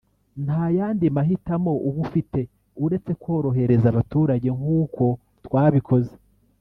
nta 0.45 0.63
yandi 0.77 1.05
mahitamo 1.15 1.71
uba 1.87 1.99
ufite 2.05 2.39
uretse 2.85 3.11
korohereza 3.21 3.85
abaturage 3.89 4.47
nk’uko 4.57 5.03
twabikoze 5.45 6.13